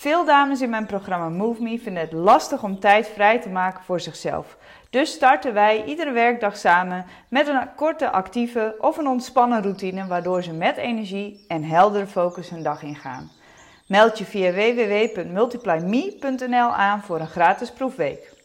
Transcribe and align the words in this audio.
Veel 0.00 0.24
dames 0.24 0.60
in 0.60 0.70
mijn 0.70 0.86
programma 0.86 1.28
Move 1.28 1.62
Me 1.62 1.78
vinden 1.78 2.02
het 2.02 2.12
lastig 2.12 2.62
om 2.62 2.78
tijd 2.78 3.08
vrij 3.08 3.40
te 3.40 3.48
maken 3.48 3.84
voor 3.84 4.00
zichzelf. 4.00 4.56
Dus 4.90 5.12
starten 5.12 5.54
wij 5.54 5.84
iedere 5.84 6.10
werkdag 6.10 6.56
samen 6.56 7.06
met 7.28 7.48
een 7.48 7.74
korte 7.76 8.10
actieve 8.10 8.74
of 8.78 8.96
een 8.96 9.06
ontspannen 9.06 9.62
routine 9.62 10.06
waardoor 10.06 10.42
ze 10.42 10.52
met 10.52 10.76
energie 10.76 11.44
en 11.48 11.64
heldere 11.64 12.06
focus 12.06 12.50
hun 12.50 12.62
dag 12.62 12.82
ingaan. 12.82 13.30
Meld 13.86 14.18
je 14.18 14.24
via 14.24 14.52
www.multiplyme.nl 14.52 16.74
aan 16.74 17.02
voor 17.02 17.20
een 17.20 17.26
gratis 17.26 17.72
proefweek. 17.72 18.39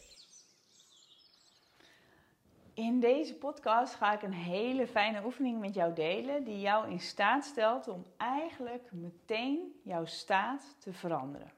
In 2.76 3.00
deze 3.00 3.34
podcast 3.34 3.94
ga 3.94 4.12
ik 4.12 4.22
een 4.22 4.32
hele 4.32 4.86
fijne 4.86 5.24
oefening 5.24 5.60
met 5.60 5.74
jou 5.74 5.94
delen 5.94 6.44
die 6.44 6.60
jou 6.60 6.90
in 6.90 7.00
staat 7.00 7.44
stelt 7.44 7.88
om 7.88 8.04
eigenlijk 8.16 8.92
meteen 8.92 9.80
jouw 9.82 10.04
staat 10.04 10.76
te 10.78 10.92
veranderen. 10.92 11.52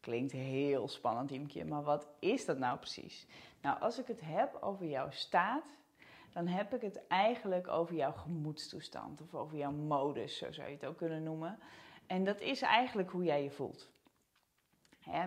Klinkt 0.00 0.32
heel 0.32 0.88
spannend, 0.88 1.30
Imke, 1.30 1.64
maar 1.64 1.82
wat 1.82 2.08
is 2.18 2.44
dat 2.44 2.58
nou 2.58 2.78
precies? 2.78 3.26
Nou, 3.60 3.80
als 3.80 3.98
ik 3.98 4.06
het 4.06 4.20
heb 4.20 4.58
over 4.60 4.86
jouw 4.86 5.10
staat, 5.10 5.78
dan 6.32 6.46
heb 6.46 6.74
ik 6.74 6.80
het 6.80 7.06
eigenlijk 7.06 7.68
over 7.68 7.94
jouw 7.94 8.12
gemoedstoestand 8.12 9.20
of 9.20 9.34
over 9.34 9.56
jouw 9.58 9.72
modus, 9.72 10.38
zo 10.38 10.52
zou 10.52 10.68
je 10.68 10.74
het 10.74 10.86
ook 10.86 10.96
kunnen 10.96 11.22
noemen. 11.22 11.58
En 12.06 12.24
dat 12.24 12.40
is 12.40 12.62
eigenlijk 12.62 13.10
hoe 13.10 13.24
jij 13.24 13.42
je 13.42 13.50
voelt. 13.50 13.90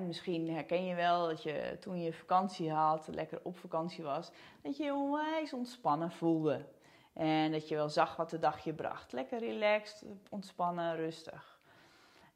Misschien 0.07 0.49
herken 0.53 0.85
je 0.85 0.95
wel 0.95 1.27
dat 1.27 1.43
je 1.43 1.77
toen 1.79 2.01
je 2.01 2.13
vakantie 2.13 2.71
had, 2.71 3.07
lekker 3.07 3.39
op 3.43 3.57
vakantie 3.57 4.03
was, 4.03 4.31
dat 4.61 4.77
je 4.77 4.83
je 4.83 4.93
onwijs 4.93 5.53
ontspannen 5.53 6.11
voelde. 6.11 6.65
En 7.13 7.51
dat 7.51 7.67
je 7.67 7.75
wel 7.75 7.89
zag 7.89 8.15
wat 8.15 8.29
de 8.29 8.39
dag 8.39 8.63
je 8.63 8.73
bracht. 8.73 9.11
Lekker 9.11 9.39
relaxed, 9.39 10.05
ontspannen, 10.29 10.95
rustig. 10.95 11.59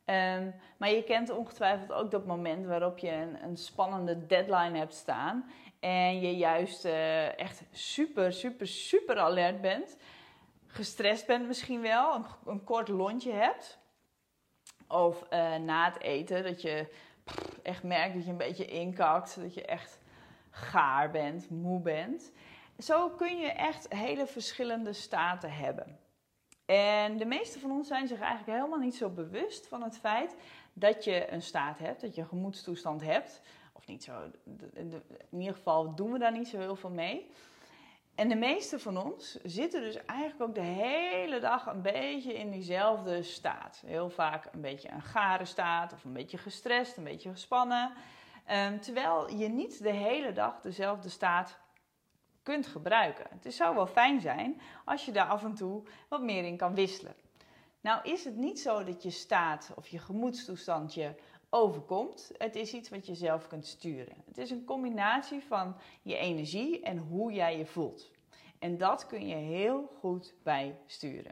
Um, 0.05 0.55
maar 0.77 0.89
je 0.89 1.03
kent 1.03 1.29
ongetwijfeld 1.29 1.91
ook 1.91 2.11
dat 2.11 2.25
moment 2.25 2.65
waarop 2.65 2.97
je 2.97 3.11
een, 3.11 3.43
een 3.43 3.57
spannende 3.57 4.25
deadline 4.25 4.77
hebt 4.77 4.93
staan. 4.93 5.51
En 5.79 6.19
je 6.19 6.37
juist 6.37 6.85
uh, 6.85 7.39
echt 7.39 7.63
super, 7.71 8.33
super, 8.33 8.67
super 8.67 9.19
alert 9.19 9.61
bent. 9.61 9.97
Gestrest 10.65 11.25
bent 11.25 11.47
misschien 11.47 11.81
wel, 11.81 12.25
een, 12.45 12.63
kort 12.63 12.87
lontje 12.87 13.31
hebt. 13.31 13.79
Of 14.87 15.23
uh, 15.33 15.55
na 15.55 15.85
het 15.85 16.01
eten 16.01 16.43
dat 16.43 16.61
je 16.61 16.87
echt 17.63 17.83
merkt 17.83 18.13
dat 18.13 18.23
je 18.23 18.31
een 18.31 18.38
beetje 18.38 18.66
inkakt. 18.66 19.41
Dat 19.41 19.53
je 19.53 19.66
echt 19.66 19.99
gaar 20.49 21.11
bent, 21.11 21.49
moe 21.49 21.81
bent. 21.81 22.31
Zo 22.77 23.09
kun 23.09 23.38
je 23.38 23.52
echt 23.52 23.94
hele 23.94 24.27
verschillende 24.27 24.94
staten 24.94 25.52
hebben. 25.52 25.99
En 26.66 27.17
de 27.17 27.25
meeste 27.25 27.59
van 27.59 27.71
ons 27.71 27.88
zijn 27.88 28.08
zich 28.08 28.19
eigenlijk 28.19 28.58
helemaal 28.58 28.80
niet 28.80 28.95
zo 28.95 29.09
bewust 29.09 29.67
van 29.67 29.83
het 29.83 29.97
feit 29.97 30.36
dat 30.73 31.03
je 31.03 31.31
een 31.31 31.41
staat 31.41 31.80
hebt, 31.80 32.02
dat 32.02 32.16
je 32.16 32.21
een 32.21 32.27
gemoedstoestand 32.27 33.02
hebt. 33.02 33.41
Of 33.73 33.88
niet 33.88 34.03
zo, 34.03 34.14
in 34.73 35.03
ieder 35.31 35.53
geval 35.53 35.95
doen 35.95 36.11
we 36.11 36.19
daar 36.19 36.31
niet 36.31 36.47
zo 36.47 36.58
heel 36.58 36.76
veel 36.76 36.89
mee. 36.89 37.32
En 38.19 38.27
de 38.27 38.35
meeste 38.35 38.80
van 38.80 38.97
ons 38.97 39.37
zitten 39.43 39.81
dus 39.81 40.05
eigenlijk 40.05 40.41
ook 40.41 40.55
de 40.55 40.61
hele 40.61 41.39
dag 41.39 41.65
een 41.65 41.81
beetje 41.81 42.33
in 42.33 42.52
diezelfde 42.52 43.23
staat. 43.23 43.83
Heel 43.85 44.09
vaak 44.09 44.47
een 44.52 44.61
beetje 44.61 44.91
een 44.91 45.02
gare 45.02 45.45
staat 45.45 45.93
of 45.93 46.03
een 46.03 46.13
beetje 46.13 46.37
gestrest, 46.37 46.97
een 46.97 47.03
beetje 47.03 47.29
gespannen. 47.29 47.93
Um, 48.52 48.79
terwijl 48.79 49.35
je 49.35 49.47
niet 49.47 49.83
de 49.83 49.91
hele 49.91 50.31
dag 50.31 50.61
dezelfde 50.61 51.09
staat 51.09 51.59
kunt 52.43 52.67
gebruiken. 52.67 53.25
Het 53.41 53.53
zou 53.53 53.75
wel 53.75 53.87
fijn 53.87 54.21
zijn 54.21 54.61
als 54.85 55.05
je 55.05 55.11
daar 55.11 55.27
af 55.27 55.43
en 55.43 55.55
toe 55.55 55.83
wat 56.09 56.21
meer 56.21 56.43
in 56.43 56.58
kan 56.58 56.75
wisselen. 56.75 57.15
Nou 57.81 58.09
is 58.09 58.25
het 58.25 58.35
niet 58.35 58.59
zo 58.59 58.83
dat 58.83 59.03
je 59.03 59.11
staat 59.11 59.71
of 59.75 59.87
je 59.87 59.99
gemoedstoestand 59.99 60.93
je 60.93 61.15
overkomt. 61.49 62.32
Het 62.37 62.55
is 62.55 62.73
iets 62.73 62.89
wat 62.89 63.05
je 63.05 63.15
zelf 63.15 63.48
kunt 63.48 63.65
sturen. 63.65 64.15
Het 64.26 64.37
is 64.37 64.52
een 64.52 64.65
combinatie 64.65 65.43
van 65.43 65.76
je 66.02 66.17
energie 66.17 66.82
en 66.82 66.98
hoe 66.98 67.32
jij 67.32 67.58
je 67.58 67.65
voelt. 67.65 68.11
En 68.60 68.77
dat 68.77 69.08
kun 69.08 69.27
je 69.27 69.36
heel 69.36 69.92
goed 69.99 70.33
bijsturen. 70.43 71.32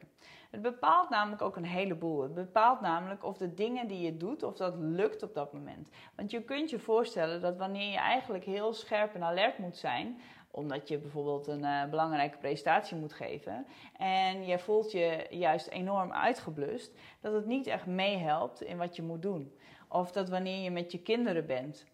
Het 0.52 0.62
bepaalt 0.62 1.10
namelijk 1.10 1.42
ook 1.42 1.56
een 1.56 1.66
heleboel. 1.66 2.22
Het 2.22 2.34
bepaalt 2.34 2.82
namelijk 2.82 3.24
of 3.24 3.38
de 3.38 3.54
dingen 3.54 3.88
die 3.88 4.02
je 4.02 4.18
doet, 4.18 4.44
of 4.44 4.56
dat 4.56 4.76
lukt 4.78 5.24
op 5.24 5.34
dat 5.34 5.54
moment. 5.54 5.90
Want 6.16 6.32
je 6.32 6.44
kunt 6.44 6.70
je 6.70 6.80
voorstellen 6.80 7.42
dat 7.42 7.58
wanneer 7.58 7.92
je 7.92 7.98
eigenlijk 7.98 8.44
heel 8.44 8.74
scherp 8.74 9.16
en 9.16 9.24
alert 9.24 9.58
moet 9.58 9.78
zijn, 9.78 10.22
omdat 10.52 10.88
je 10.88 10.98
bijvoorbeeld 10.98 11.48
een 11.48 11.64
uh, 11.64 11.86
belangrijke 11.90 12.38
presentatie 12.38 12.98
moet 12.98 13.14
geven. 13.14 13.66
En 13.98 14.46
je 14.46 14.60
voelt 14.60 14.92
je 14.92 15.28
juist 15.30 15.68
enorm 15.68 16.12
uitgeblust. 16.14 16.92
Dat 17.22 17.34
het 17.34 17.46
niet 17.46 17.68
echt 17.68 17.86
meehelpt 17.86 18.62
in 18.62 18.78
wat 18.78 18.96
je 18.96 19.02
moet 19.02 19.22
doen. 19.22 19.54
Of 19.88 20.12
dat 20.12 20.30
wanneer 20.30 20.64
je 20.64 20.72
met 20.72 20.92
je 20.92 21.02
kinderen 21.02 21.46
bent. 21.46 21.86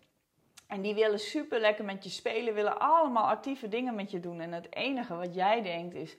En 0.68 0.82
die 0.82 0.94
willen 0.94 1.20
super 1.20 1.60
lekker 1.60 1.86
met 1.86 2.04
je 2.04 2.10
spelen, 2.10 2.54
willen 2.54 2.80
allemaal 2.80 3.28
actieve 3.28 3.68
dingen 3.68 3.96
met 3.96 4.12
je 4.12 4.20
doen. 4.20 4.40
En 4.40 4.52
het 4.52 4.76
enige 4.76 5.16
wat 5.16 5.36
jij 5.36 5.62
denkt 5.62 5.96
is: 5.96 6.18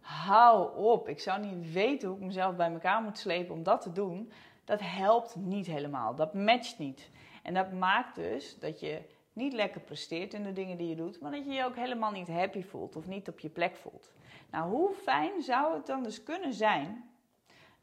hou 0.00 0.76
op, 0.76 1.08
ik 1.08 1.20
zou 1.20 1.46
niet 1.46 1.72
weten 1.72 2.08
hoe 2.08 2.16
ik 2.16 2.24
mezelf 2.24 2.56
bij 2.56 2.72
elkaar 2.72 3.02
moet 3.02 3.18
slepen 3.18 3.54
om 3.54 3.62
dat 3.62 3.80
te 3.80 3.92
doen. 3.92 4.32
Dat 4.64 4.80
helpt 4.80 5.36
niet 5.36 5.66
helemaal, 5.66 6.14
dat 6.14 6.34
matcht 6.34 6.78
niet. 6.78 7.10
En 7.42 7.54
dat 7.54 7.72
maakt 7.72 8.14
dus 8.14 8.58
dat 8.58 8.80
je 8.80 9.02
niet 9.32 9.52
lekker 9.52 9.80
presteert 9.80 10.34
in 10.34 10.42
de 10.42 10.52
dingen 10.52 10.76
die 10.76 10.88
je 10.88 10.96
doet, 10.96 11.20
maar 11.20 11.30
dat 11.30 11.44
je 11.44 11.52
je 11.52 11.64
ook 11.64 11.76
helemaal 11.76 12.10
niet 12.10 12.28
happy 12.28 12.62
voelt 12.62 12.96
of 12.96 13.06
niet 13.06 13.28
op 13.28 13.38
je 13.38 13.48
plek 13.48 13.76
voelt. 13.76 14.12
Nou, 14.50 14.70
hoe 14.70 14.94
fijn 14.94 15.42
zou 15.42 15.74
het 15.74 15.86
dan 15.86 16.02
dus 16.02 16.22
kunnen 16.22 16.54
zijn 16.54 17.10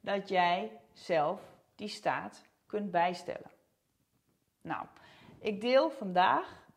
dat 0.01 0.29
jij 0.29 0.71
zelf 0.93 1.41
die 1.75 1.87
staat 1.87 2.41
kunt 2.69 2.91
bijstellen? 2.91 3.51
Nou, 4.61 4.85
ik 5.39 5.61
deel 5.61 5.89
vandaag 5.89 6.67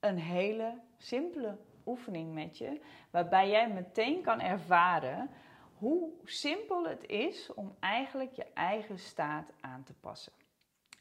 een 0.00 0.18
hele 0.18 0.80
simpele 0.96 1.58
oefening 1.86 2.34
met 2.34 2.58
je, 2.58 2.80
waarbij 3.10 3.50
jij 3.50 3.68
meteen 3.68 4.22
kan 4.22 4.40
ervaren 4.40 5.30
hoe 5.78 6.10
simpel 6.24 6.84
het 6.88 7.06
is 7.06 7.54
om 7.54 7.76
eigenlijk 7.80 8.32
je 8.32 8.46
eigen 8.54 8.98
staat 8.98 9.52
aan 9.60 9.82
te 9.82 9.94
passen. 9.94 10.32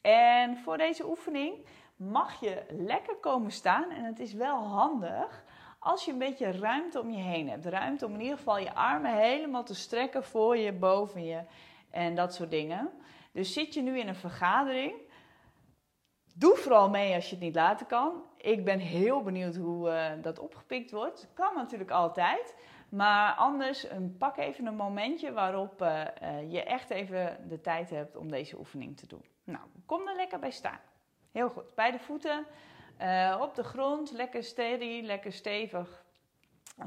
En 0.01 0.57
voor 0.57 0.77
deze 0.77 1.07
oefening 1.07 1.65
mag 1.95 2.39
je 2.39 2.65
lekker 2.69 3.15
komen 3.15 3.51
staan. 3.51 3.91
En 3.91 4.03
het 4.03 4.19
is 4.19 4.33
wel 4.33 4.63
handig 4.63 5.43
als 5.79 6.05
je 6.05 6.11
een 6.11 6.17
beetje 6.17 6.51
ruimte 6.51 6.99
om 6.99 7.11
je 7.11 7.21
heen 7.21 7.49
hebt. 7.49 7.65
Ruimte 7.65 8.05
om 8.05 8.13
in 8.13 8.21
ieder 8.21 8.37
geval 8.37 8.57
je 8.57 8.73
armen 8.73 9.17
helemaal 9.17 9.63
te 9.63 9.75
strekken 9.75 10.23
voor 10.23 10.57
je, 10.57 10.73
boven 10.73 11.23
je 11.23 11.41
en 11.91 12.15
dat 12.15 12.33
soort 12.33 12.51
dingen. 12.51 12.91
Dus 13.35 13.53
zit 13.53 13.73
je 13.73 13.81
nu 13.81 13.99
in 13.99 14.07
een 14.07 14.15
vergadering, 14.15 14.93
doe 16.33 16.55
vooral 16.55 16.89
mee 16.89 17.15
als 17.15 17.29
je 17.29 17.35
het 17.35 17.43
niet 17.43 17.55
laten 17.55 17.87
kan. 17.87 18.23
Ik 18.37 18.65
ben 18.65 18.79
heel 18.79 19.23
benieuwd 19.23 19.55
hoe 19.55 19.89
uh, 19.89 20.11
dat 20.21 20.39
opgepikt 20.39 20.91
wordt. 20.91 21.27
Kan 21.33 21.55
natuurlijk 21.55 21.91
altijd. 21.91 22.55
Maar 22.89 23.33
anders, 23.33 23.87
pak 24.17 24.37
even 24.37 24.65
een 24.65 24.75
momentje 24.75 25.33
waarop 25.33 25.81
uh, 25.81 26.01
uh, 26.21 26.51
je 26.51 26.63
echt 26.63 26.89
even 26.89 27.49
de 27.49 27.61
tijd 27.61 27.89
hebt 27.89 28.15
om 28.15 28.31
deze 28.31 28.57
oefening 28.57 28.97
te 28.97 29.07
doen. 29.07 29.25
Nou, 29.43 29.63
kom 29.85 30.07
er 30.07 30.15
lekker 30.15 30.39
bij 30.39 30.51
staan. 30.51 30.79
Heel 31.31 31.49
goed. 31.49 31.75
Beide 31.75 31.99
voeten 31.99 32.45
uh, 33.01 33.37
op 33.41 33.55
de 33.55 33.63
grond, 33.63 34.11
lekker 34.11 34.43
steady, 34.43 35.01
lekker 35.03 35.31
stevig. 35.31 36.05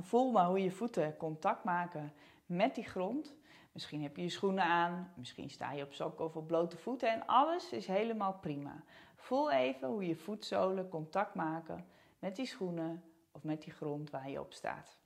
Voel 0.01 0.31
maar 0.31 0.47
hoe 0.47 0.63
je 0.63 0.71
voeten 0.71 1.17
contact 1.17 1.65
maken 1.65 2.13
met 2.49 2.75
die 2.75 2.85
grond. 2.85 3.37
Misschien 3.73 4.03
heb 4.03 4.17
je 4.17 4.23
je 4.23 4.29
schoenen 4.29 4.65
aan, 4.65 5.13
misschien 5.17 5.51
sta 5.51 5.73
je 5.73 5.85
op 5.85 5.93
sokken 5.93 6.25
of 6.25 6.37
op 6.37 6.47
blote 6.47 6.77
voeten 6.77 7.13
en 7.13 7.27
alles 7.27 7.73
is 7.73 7.87
helemaal 7.87 8.35
prima. 8.35 8.83
Voel 9.17 9.51
even 9.51 9.89
hoe 9.89 10.07
je 10.07 10.17
voetzolen 10.17 10.89
contact 10.89 11.35
maken 11.35 11.87
met 12.19 12.37
die 12.37 12.47
schoenen 12.47 13.05
of 13.33 13.45
met 13.45 13.63
die 13.63 13.73
grond 13.73 14.11
waar 14.11 14.31
je 14.31 14.41
op 14.41 14.53
staat. 14.53 14.99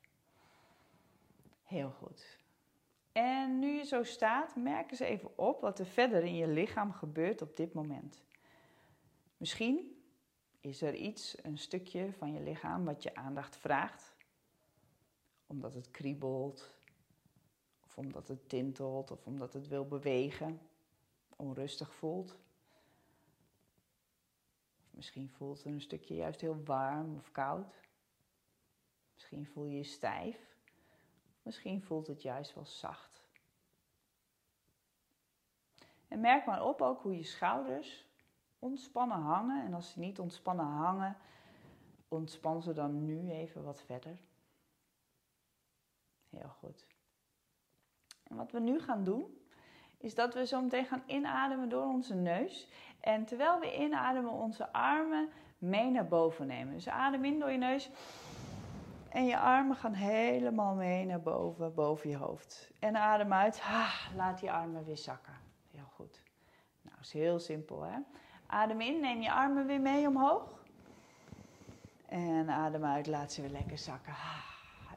Heel 1.62 1.90
goed. 1.90 2.38
En 3.12 3.58
nu 3.58 3.76
je 3.76 3.84
zo 3.84 4.02
staat, 4.02 4.56
merk 4.56 4.90
eens 4.90 5.00
even 5.00 5.38
op 5.38 5.60
wat 5.60 5.78
er 5.78 5.86
verder 5.86 6.22
in 6.22 6.36
je 6.36 6.48
lichaam 6.48 6.92
gebeurt 6.92 7.42
op 7.42 7.56
dit 7.56 7.72
moment. 7.72 8.22
Misschien 9.36 10.02
is 10.60 10.82
er 10.82 10.94
iets, 10.94 11.44
een 11.44 11.58
stukje 11.58 12.12
van 12.12 12.32
je 12.32 12.40
lichaam 12.40 12.84
wat 12.84 13.02
je 13.02 13.14
aandacht 13.14 13.56
vraagt, 13.56 14.14
omdat 15.46 15.74
het 15.74 15.90
kriebelt, 15.90 16.74
of 17.92 17.98
omdat 17.98 18.28
het 18.28 18.48
tintelt, 18.48 19.10
of 19.10 19.26
omdat 19.26 19.52
het 19.52 19.68
wil 19.68 19.86
bewegen, 19.86 20.60
onrustig 21.36 21.94
voelt. 21.94 22.36
Misschien 24.90 25.30
voelt 25.30 25.56
het 25.56 25.66
een 25.66 25.80
stukje 25.80 26.14
juist 26.14 26.40
heel 26.40 26.62
warm 26.64 27.16
of 27.16 27.32
koud. 27.32 27.74
Misschien 29.14 29.46
voel 29.46 29.64
je 29.64 29.76
je 29.76 29.84
stijf. 29.84 30.56
Misschien 31.42 31.82
voelt 31.82 32.06
het 32.06 32.22
juist 32.22 32.54
wel 32.54 32.66
zacht. 32.66 33.22
En 36.08 36.20
merk 36.20 36.46
maar 36.46 36.64
op 36.64 36.82
ook 36.82 37.02
hoe 37.02 37.16
je 37.16 37.24
schouders 37.24 38.06
ontspannen 38.58 39.20
hangen. 39.20 39.64
En 39.64 39.74
als 39.74 39.90
ze 39.90 39.98
niet 39.98 40.18
ontspannen 40.18 40.66
hangen, 40.66 41.16
ontspan 42.08 42.62
ze 42.62 42.72
dan 42.72 43.04
nu 43.04 43.30
even 43.30 43.64
wat 43.64 43.82
verder. 43.82 44.18
Heel 46.30 46.48
goed. 46.48 46.86
En 48.28 48.36
wat 48.36 48.50
we 48.50 48.60
nu 48.60 48.80
gaan 48.80 49.04
doen, 49.04 49.38
is 49.98 50.14
dat 50.14 50.34
we 50.34 50.46
zo 50.46 50.60
meteen 50.60 50.84
gaan 50.84 51.02
inademen 51.06 51.68
door 51.68 51.86
onze 51.86 52.14
neus. 52.14 52.68
En 53.00 53.24
terwijl 53.24 53.60
we 53.60 53.76
inademen, 53.76 54.30
onze 54.30 54.72
armen 54.72 55.28
mee 55.58 55.90
naar 55.90 56.06
boven 56.06 56.46
nemen. 56.46 56.74
Dus 56.74 56.88
adem 56.88 57.24
in 57.24 57.38
door 57.38 57.50
je 57.50 57.58
neus. 57.58 57.90
En 59.08 59.26
je 59.26 59.38
armen 59.38 59.76
gaan 59.76 59.92
helemaal 59.94 60.74
mee 60.74 61.04
naar 61.04 61.20
boven, 61.20 61.74
boven 61.74 62.10
je 62.10 62.16
hoofd. 62.16 62.70
En 62.78 62.96
adem 62.96 63.32
uit. 63.32 63.62
Laat 64.16 64.40
die 64.40 64.52
armen 64.52 64.84
weer 64.84 64.96
zakken. 64.96 65.34
Heel 65.70 65.88
goed. 65.94 66.22
Nou, 66.82 66.96
is 67.00 67.12
heel 67.12 67.38
simpel 67.38 67.82
hè. 67.82 67.98
Adem 68.46 68.80
in, 68.80 69.00
neem 69.00 69.20
je 69.20 69.32
armen 69.32 69.66
weer 69.66 69.80
mee 69.80 70.06
omhoog. 70.06 70.60
En 72.06 72.50
adem 72.50 72.84
uit, 72.84 73.06
laat 73.06 73.32
ze 73.32 73.40
weer 73.40 73.50
lekker 73.50 73.78
zakken. 73.78 74.14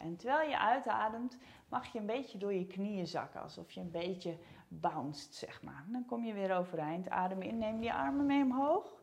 En 0.05 0.15
terwijl 0.15 0.49
je 0.49 0.59
uitademt, 0.59 1.37
mag 1.69 1.87
je 1.87 1.99
een 1.99 2.05
beetje 2.05 2.37
door 2.37 2.53
je 2.53 2.65
knieën 2.65 3.07
zakken. 3.07 3.41
Alsof 3.41 3.71
je 3.71 3.79
een 3.79 3.91
beetje 3.91 4.37
bounced, 4.67 5.35
zeg 5.35 5.61
maar. 5.61 5.83
Dan 5.87 6.05
kom 6.05 6.23
je 6.23 6.33
weer 6.33 6.57
overeind. 6.57 7.09
Adem 7.09 7.41
in, 7.41 7.57
neem 7.57 7.79
die 7.79 7.93
armen 7.93 8.25
mee 8.25 8.43
omhoog. 8.43 8.93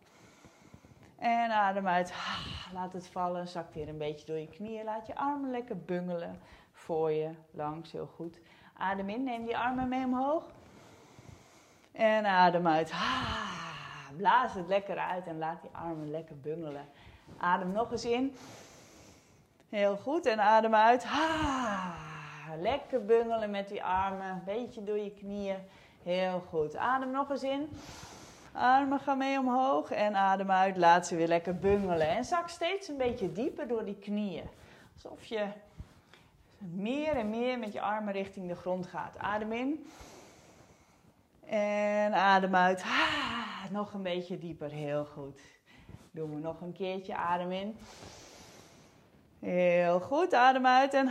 En 1.17 1.51
adem 1.51 1.87
uit. 1.87 2.11
Ah, 2.11 2.47
laat 2.73 2.93
het 2.93 3.07
vallen. 3.07 3.49
Zak 3.49 3.75
weer 3.75 3.89
een 3.89 3.99
beetje 3.99 4.27
door 4.27 4.39
je 4.39 4.49
knieën. 4.49 4.85
Laat 4.85 5.07
je 5.07 5.15
armen 5.15 5.51
lekker 5.51 5.79
bungelen 5.79 6.41
voor 6.73 7.11
je. 7.11 7.31
Langs, 7.51 7.93
heel 7.93 8.07
goed. 8.07 8.41
Adem 8.77 9.09
in, 9.09 9.25
neem 9.25 9.45
die 9.45 9.59
armen 9.59 9.89
mee 9.89 10.05
omhoog. 10.05 10.51
En 11.93 12.27
adem 12.27 12.67
uit. 12.67 12.91
Ah, 12.91 14.09
blaas 14.17 14.55
het 14.55 14.67
lekker 14.67 14.99
uit 14.99 15.27
en 15.27 15.39
laat 15.39 15.63
die 15.63 15.71
armen 15.73 16.11
lekker 16.11 16.41
bungelen. 16.41 16.89
Adem 17.37 17.73
nog 17.73 17.93
eens 17.93 18.05
in. 18.05 18.37
Heel 19.73 19.97
goed. 19.97 20.27
En 20.27 20.41
adem 20.41 20.75
uit. 20.75 21.05
Ah, 21.05 21.89
lekker 22.61 23.05
bungelen 23.05 23.51
met 23.51 23.69
die 23.69 23.85
armen. 23.85 24.31
Een 24.31 24.45
beetje 24.45 24.85
door 24.85 24.99
je 24.99 25.11
knieën. 25.11 25.57
Heel 26.03 26.45
goed. 26.49 26.77
Adem 26.77 27.11
nog 27.11 27.31
eens 27.31 27.43
in. 27.43 27.69
Armen 28.53 29.01
gaan 29.01 29.19
mee 29.19 29.39
omhoog 29.39 29.91
en 29.91 30.17
adem 30.17 30.51
uit. 30.51 30.77
Laat 30.77 31.07
ze 31.07 31.17
weer 31.17 31.29
lekker 31.29 31.57
bungelen. 31.57 32.09
En 32.09 32.25
zak 32.25 32.49
steeds 32.49 32.89
een 32.89 32.97
beetje 32.97 33.33
dieper 33.33 33.69
door 33.69 33.85
die 33.85 33.99
knieën. 33.99 34.45
Alsof 34.95 35.25
je 35.25 35.47
meer 36.59 37.17
en 37.17 37.31
meer 37.31 37.59
met 37.59 37.73
je 37.73 37.81
armen 37.81 38.13
richting 38.13 38.49
de 38.49 38.57
grond 38.57 38.87
gaat. 38.87 39.19
Adem 39.19 39.53
in. 39.53 39.87
En 41.47 42.15
adem 42.15 42.55
uit. 42.55 42.83
Ah, 42.83 43.71
nog 43.71 43.93
een 43.93 44.03
beetje 44.03 44.39
dieper. 44.39 44.71
Heel 44.71 45.05
goed. 45.05 45.41
Doen 46.11 46.35
we 46.35 46.41
nog 46.41 46.61
een 46.61 46.73
keertje. 46.73 47.17
Adem 47.17 47.53
in. 47.53 47.77
Heel 49.43 50.01
goed. 50.01 50.35
Adem 50.35 50.67
uit 50.67 50.95
en 50.95 51.11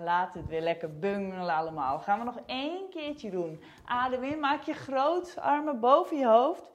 laat 0.00 0.34
het 0.34 0.46
weer 0.46 0.60
lekker 0.60 0.98
bungelen 0.98 1.54
allemaal. 1.54 1.98
Gaan 1.98 2.18
we 2.18 2.24
nog 2.24 2.40
één 2.46 2.88
keertje 2.90 3.30
doen. 3.30 3.62
Adem 3.84 4.22
in. 4.22 4.40
Maak 4.40 4.62
je 4.62 4.72
groot. 4.72 5.38
Armen 5.38 5.80
boven 5.80 6.18
je 6.18 6.26
hoofd. 6.26 6.70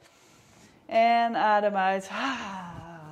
En 0.85 1.35
adem 1.35 1.75
uit. 1.75 2.11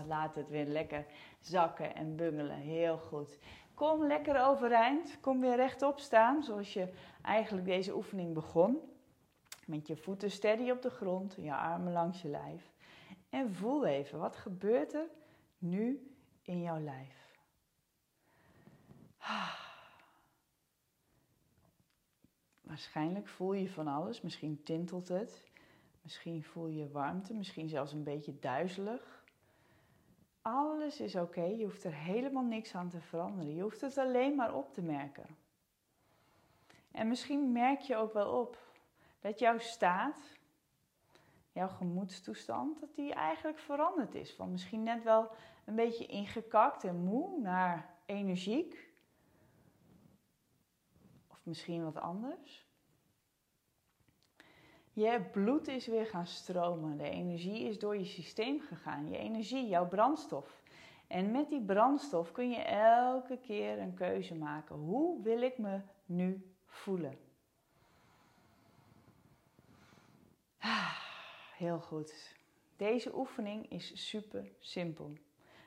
Laat 0.07 0.35
het 0.35 0.49
weer 0.49 0.65
lekker 0.65 1.05
zakken 1.39 1.95
en 1.95 2.15
bungelen. 2.15 2.57
Heel 2.57 2.97
goed. 2.97 3.39
Kom 3.73 4.05
lekker 4.07 4.45
overeind. 4.45 5.17
Kom 5.21 5.39
weer 5.39 5.55
rechtop 5.55 5.99
staan, 5.99 6.43
zoals 6.43 6.73
je 6.73 6.93
eigenlijk 7.21 7.65
deze 7.65 7.95
oefening 7.95 8.33
begon. 8.33 8.79
Met 9.65 9.87
je 9.87 9.95
voeten 9.95 10.31
steady 10.31 10.71
op 10.71 10.81
de 10.81 10.89
grond, 10.89 11.35
je 11.39 11.55
armen 11.55 11.93
langs 11.93 12.21
je 12.21 12.27
lijf. 12.27 12.71
En 13.29 13.53
voel 13.53 13.85
even, 13.85 14.19
wat 14.19 14.35
gebeurt 14.35 14.93
er 14.93 15.07
nu 15.57 16.14
in 16.45 16.61
jouw 16.61 16.79
lijf? 16.79 17.33
Waarschijnlijk 22.61 23.27
voel 23.27 23.53
je 23.53 23.69
van 23.69 23.87
alles. 23.87 24.21
Misschien 24.21 24.63
tintelt 24.63 25.07
het. 25.07 25.43
Misschien 26.01 26.43
voel 26.43 26.67
je 26.67 26.91
warmte. 26.91 27.33
Misschien 27.33 27.69
zelfs 27.69 27.91
een 27.91 28.03
beetje 28.03 28.39
duizelig. 28.39 29.23
Alles 30.41 30.99
is 30.99 31.15
oké. 31.15 31.43
Je 31.43 31.63
hoeft 31.63 31.83
er 31.83 31.93
helemaal 31.93 32.43
niks 32.43 32.75
aan 32.75 32.89
te 32.89 33.01
veranderen. 33.01 33.55
Je 33.55 33.61
hoeft 33.61 33.81
het 33.81 33.97
alleen 33.97 34.35
maar 34.35 34.53
op 34.53 34.73
te 34.73 34.81
merken. 34.81 35.25
En 36.91 37.07
misschien 37.07 37.51
merk 37.51 37.79
je 37.79 37.95
ook 37.95 38.13
wel 38.13 38.39
op 38.39 38.57
dat 39.19 39.39
jouw 39.39 39.57
staat, 39.57 40.37
jouw 41.51 41.67
gemoedstoestand, 41.67 42.79
dat 42.79 42.95
die 42.95 43.13
eigenlijk 43.13 43.59
veranderd 43.59 44.15
is. 44.15 44.33
Van 44.33 44.51
misschien 44.51 44.83
net 44.83 45.03
wel 45.03 45.31
een 45.65 45.75
beetje 45.75 46.05
ingekakt 46.05 46.83
en 46.83 47.03
moe 47.03 47.39
naar 47.39 47.95
energiek. 48.05 48.93
Of 51.27 51.39
misschien 51.43 51.83
wat 51.83 51.97
anders. 51.97 52.65
Je 54.91 55.21
bloed 55.31 55.67
is 55.67 55.87
weer 55.87 56.05
gaan 56.05 56.27
stromen. 56.27 56.97
De 56.97 57.09
energie 57.09 57.67
is 57.67 57.79
door 57.79 57.97
je 57.97 58.05
systeem 58.05 58.61
gegaan. 58.61 59.09
Je 59.09 59.17
energie, 59.17 59.67
jouw 59.67 59.87
brandstof. 59.87 60.63
En 61.07 61.31
met 61.31 61.49
die 61.49 61.61
brandstof 61.61 62.31
kun 62.31 62.49
je 62.49 62.61
elke 62.61 63.37
keer 63.37 63.79
een 63.79 63.93
keuze 63.93 64.35
maken. 64.35 64.75
Hoe 64.75 65.21
wil 65.21 65.41
ik 65.41 65.57
me 65.57 65.81
nu 66.05 66.53
voelen? 66.65 67.17
Ah, 70.59 70.99
heel 71.57 71.79
goed. 71.79 72.35
Deze 72.75 73.17
oefening 73.17 73.69
is 73.69 74.07
super 74.07 74.51
simpel. 74.59 75.13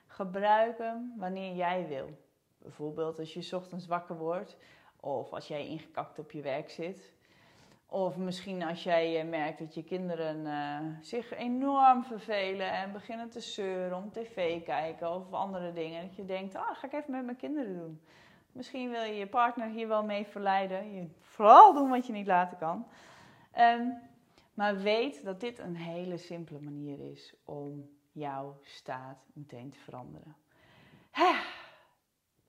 Gebruik 0.08 0.78
hem 0.78 1.12
wanneer 1.16 1.54
jij 1.54 1.86
wil. 1.88 2.18
Bijvoorbeeld 2.58 3.18
als 3.18 3.34
je 3.34 3.56
ochtends 3.56 3.86
wakker 3.86 4.16
wordt 4.16 4.56
of 5.00 5.32
als 5.32 5.48
jij 5.48 5.66
ingekakt 5.66 6.18
op 6.18 6.30
je 6.30 6.42
werk 6.42 6.70
zit. 6.70 7.12
Of 7.86 8.16
misschien 8.16 8.62
als 8.62 8.82
jij 8.82 9.20
eh, 9.20 9.28
merkt 9.28 9.58
dat 9.58 9.74
je 9.74 9.82
kinderen 9.82 10.46
uh, 10.46 10.78
zich 11.00 11.34
enorm 11.34 12.04
vervelen 12.04 12.72
en 12.72 12.92
beginnen 12.92 13.30
te 13.30 13.40
zeuren 13.40 13.96
om 13.96 14.12
tv 14.12 14.62
kijken 14.62 15.14
of 15.14 15.32
andere 15.32 15.72
dingen. 15.72 16.02
Dat 16.02 16.16
je 16.16 16.24
denkt, 16.24 16.54
ah, 16.54 16.76
ga 16.76 16.86
ik 16.86 16.92
even 16.92 17.10
met 17.10 17.24
mijn 17.24 17.36
kinderen 17.36 17.76
doen. 17.78 18.00
Misschien 18.52 18.90
wil 18.90 19.02
je 19.02 19.14
je 19.14 19.26
partner 19.26 19.68
hier 19.68 19.88
wel 19.88 20.04
mee 20.04 20.26
verleiden. 20.26 20.94
Je 20.94 21.08
vooral 21.20 21.72
doen 21.72 21.88
wat 21.88 22.06
je 22.06 22.12
niet 22.12 22.26
laten 22.26 22.58
kan. 22.58 22.86
Um, 23.58 23.98
maar 24.54 24.76
weet 24.76 25.24
dat 25.24 25.40
dit 25.40 25.58
een 25.58 25.76
hele 25.76 26.16
simpele 26.16 26.60
manier 26.60 27.00
is 27.00 27.34
om 27.44 27.97
jouw 28.18 28.58
staat 28.62 29.18
meteen 29.32 29.70
te 29.70 29.78
veranderen. 29.78 30.36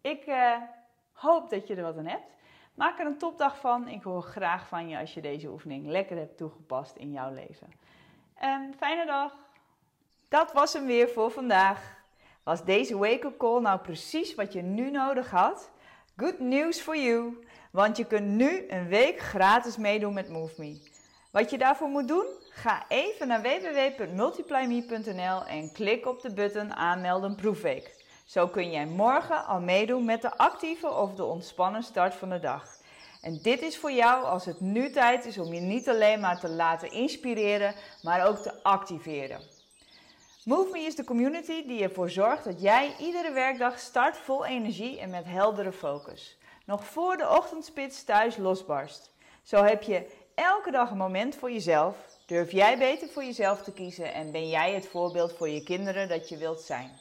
Ik 0.01 0.25
uh, 0.27 0.55
hoop 1.11 1.49
dat 1.49 1.67
je 1.67 1.75
er 1.75 1.83
wat 1.83 1.97
aan 1.97 2.05
hebt. 2.05 2.37
Maak 2.73 2.99
er 2.99 3.05
een 3.05 3.17
topdag 3.17 3.59
van. 3.59 3.87
Ik 3.87 4.03
hoor 4.03 4.21
graag 4.21 4.67
van 4.67 4.89
je 4.89 4.97
als 4.97 5.13
je 5.13 5.21
deze 5.21 5.49
oefening 5.49 5.87
lekker 5.87 6.17
hebt 6.17 6.37
toegepast 6.37 6.95
in 6.95 7.11
jouw 7.11 7.33
leven. 7.33 7.67
Um, 8.43 8.73
fijne 8.73 9.05
dag. 9.05 9.33
Dat 10.27 10.51
was 10.51 10.73
hem 10.73 10.85
weer 10.85 11.09
voor 11.09 11.31
vandaag. 11.31 11.97
Was 12.43 12.63
deze 12.63 12.97
wake-up 12.97 13.37
call 13.37 13.61
nou 13.61 13.79
precies 13.79 14.35
wat 14.35 14.53
je 14.53 14.61
nu 14.61 14.91
nodig 14.91 15.29
had? 15.29 15.71
Good 16.15 16.39
news 16.39 16.81
for 16.81 16.97
you, 16.97 17.45
want 17.71 17.97
je 17.97 18.05
kunt 18.05 18.27
nu 18.27 18.69
een 18.69 18.87
week 18.87 19.19
gratis 19.19 19.77
meedoen 19.77 20.13
met 20.13 20.29
MoveMe. 20.29 20.88
Wat 21.31 21.49
je 21.49 21.57
daarvoor 21.57 21.87
moet 21.87 22.07
doen? 22.07 22.25
Ga 22.49 22.85
even 22.87 23.27
naar 23.27 23.41
www.multiplyme.nl 23.41 25.45
en 25.45 25.71
klik 25.71 26.07
op 26.07 26.21
de 26.21 26.33
button 26.33 26.73
aanmelden 26.73 27.35
proefweek. 27.35 27.95
Zo 28.25 28.47
kun 28.47 28.71
jij 28.71 28.85
morgen 28.85 29.45
al 29.45 29.59
meedoen 29.59 30.05
met 30.05 30.21
de 30.21 30.37
actieve 30.37 30.93
of 30.93 31.13
de 31.13 31.23
ontspannen 31.23 31.83
start 31.83 32.15
van 32.15 32.29
de 32.29 32.39
dag. 32.39 32.77
En 33.21 33.39
dit 33.41 33.61
is 33.61 33.77
voor 33.77 33.91
jou 33.91 34.23
als 34.23 34.45
het 34.45 34.59
nu 34.59 34.91
tijd 34.91 35.25
is 35.25 35.37
om 35.37 35.53
je 35.53 35.59
niet 35.59 35.89
alleen 35.89 36.19
maar 36.19 36.39
te 36.39 36.49
laten 36.49 36.91
inspireren, 36.91 37.75
maar 38.01 38.27
ook 38.27 38.37
te 38.37 38.63
activeren. 38.63 39.41
MoveMe 40.45 40.79
is 40.79 40.95
de 40.95 41.03
community 41.03 41.67
die 41.67 41.83
ervoor 41.83 42.09
zorgt 42.09 42.43
dat 42.43 42.61
jij 42.61 42.95
iedere 42.99 43.31
werkdag 43.31 43.79
start 43.79 44.17
vol 44.17 44.45
energie 44.45 44.99
en 44.99 45.09
met 45.09 45.25
heldere 45.25 45.71
focus. 45.71 46.37
Nog 46.65 46.85
voor 46.85 47.17
de 47.17 47.29
ochtendspits 47.29 48.03
thuis 48.03 48.37
losbarst. 48.37 49.11
Zo 49.43 49.63
heb 49.63 49.83
je 49.83 50.17
elke 50.39 50.71
dag 50.71 50.91
een 50.91 50.97
moment 50.97 51.35
voor 51.35 51.51
jezelf. 51.51 51.95
Durf 52.25 52.51
jij 52.51 52.77
beter 52.77 53.09
voor 53.09 53.23
jezelf 53.23 53.63
te 53.63 53.71
kiezen 53.71 54.13
en 54.13 54.31
ben 54.31 54.49
jij 54.49 54.73
het 54.73 54.87
voorbeeld 54.87 55.33
voor 55.33 55.49
je 55.49 55.63
kinderen 55.63 56.09
dat 56.09 56.29
je 56.29 56.37
wilt 56.37 56.61
zijn. 56.61 56.91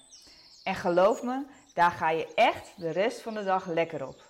En 0.65 0.75
geloof 0.75 1.23
me, 1.23 1.43
daar 1.75 1.91
ga 1.91 2.11
je 2.11 2.35
echt 2.35 2.73
de 2.77 2.91
rest 2.91 3.21
van 3.21 3.35
de 3.35 3.45
dag 3.45 3.67
lekker 3.67 4.07
op. 4.07 4.23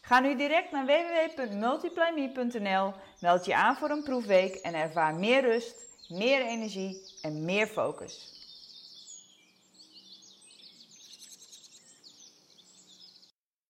Ga 0.00 0.20
nu 0.20 0.36
direct 0.36 0.70
naar 0.70 0.86
www.multiplyme.nl, 0.86 2.92
meld 3.20 3.44
je 3.44 3.54
aan 3.54 3.76
voor 3.76 3.90
een 3.90 4.02
proefweek 4.02 4.54
en 4.54 4.74
ervaar 4.74 5.14
meer 5.14 5.40
rust, 5.40 5.74
meer 6.08 6.46
energie 6.46 7.02
en 7.22 7.44
meer 7.44 7.66
focus. 7.66 8.39